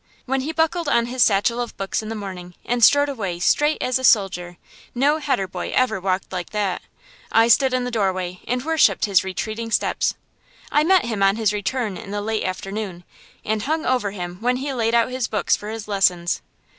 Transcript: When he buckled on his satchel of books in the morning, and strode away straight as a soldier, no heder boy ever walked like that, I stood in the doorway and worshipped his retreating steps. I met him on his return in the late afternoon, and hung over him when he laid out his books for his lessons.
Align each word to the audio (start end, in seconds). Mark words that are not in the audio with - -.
When 0.25 0.41
he 0.41 0.51
buckled 0.51 0.89
on 0.89 1.05
his 1.05 1.21
satchel 1.21 1.61
of 1.61 1.77
books 1.77 2.01
in 2.01 2.09
the 2.09 2.15
morning, 2.15 2.55
and 2.65 2.83
strode 2.83 3.07
away 3.07 3.37
straight 3.37 3.79
as 3.83 3.99
a 3.99 4.03
soldier, 4.03 4.57
no 4.95 5.17
heder 5.19 5.47
boy 5.47 5.71
ever 5.75 6.01
walked 6.01 6.31
like 6.31 6.49
that, 6.49 6.81
I 7.31 7.47
stood 7.47 7.71
in 7.71 7.83
the 7.83 7.91
doorway 7.91 8.39
and 8.47 8.65
worshipped 8.65 9.05
his 9.05 9.23
retreating 9.23 9.69
steps. 9.69 10.15
I 10.71 10.83
met 10.83 11.05
him 11.05 11.21
on 11.21 11.35
his 11.35 11.53
return 11.53 11.97
in 11.97 12.09
the 12.09 12.19
late 12.19 12.45
afternoon, 12.45 13.03
and 13.45 13.61
hung 13.61 13.85
over 13.85 14.09
him 14.09 14.37
when 14.41 14.55
he 14.57 14.73
laid 14.73 14.95
out 14.95 15.11
his 15.11 15.27
books 15.27 15.55
for 15.55 15.69
his 15.69 15.87
lessons. 15.87 16.41